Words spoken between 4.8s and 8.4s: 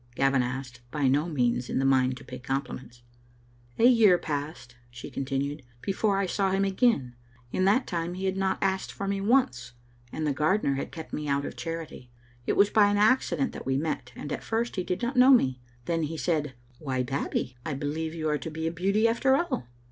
she continued, "before I saw him again. In that time he had